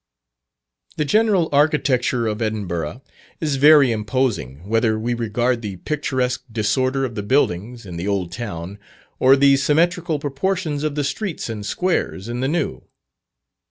The 0.97 1.05
general 1.05 1.47
architecture 1.51 2.25
of 2.25 2.41
Edinburgh 2.41 3.03
is 3.39 3.57
very 3.57 3.91
imposing, 3.91 4.67
whether 4.67 4.97
we 4.97 5.13
regard 5.13 5.61
the 5.61 5.75
picturesque 5.75 6.43
disorder 6.51 7.05
of 7.05 7.13
the 7.13 7.21
buildings, 7.21 7.85
in 7.85 7.97
the 7.97 8.07
Old 8.07 8.31
Town, 8.31 8.79
or 9.19 9.35
the 9.35 9.57
symmetrical 9.57 10.17
proportions 10.17 10.83
of 10.83 10.95
the 10.95 11.03
streets 11.03 11.49
and 11.49 11.63
squares 11.63 12.27
in 12.27 12.39
the 12.39 12.47
New. 12.47 12.81